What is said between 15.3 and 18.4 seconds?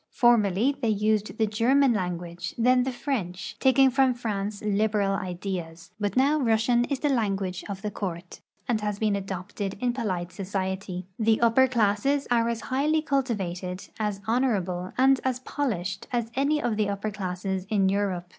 polished as any of the upper classes in Europe.